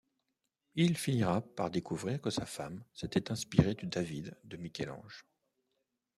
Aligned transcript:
Il 0.73 0.97
finira 0.97 1.41
par 1.41 1.69
découvrir 1.69 2.19
que 2.19 2.31
sa 2.31 2.47
femme 2.47 2.83
s'était 2.91 3.31
inspiré 3.31 3.75
du 3.75 3.85
David 3.85 4.35
de 4.45 4.57
Michel-Ange... 4.57 5.27